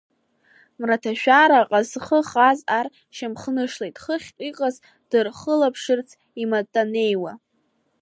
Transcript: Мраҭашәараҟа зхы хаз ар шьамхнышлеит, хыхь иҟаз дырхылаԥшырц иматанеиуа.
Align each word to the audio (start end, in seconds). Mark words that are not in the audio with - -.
Мраҭашәараҟа 0.79 1.79
зхы 1.89 2.19
хаз 2.29 2.59
ар 2.77 2.87
шьамхнышлеит, 3.15 3.95
хыхь 4.03 4.29
иҟаз 4.47 4.75
дырхылаԥшырц 5.09 6.09
иматанеиуа. 6.41 7.33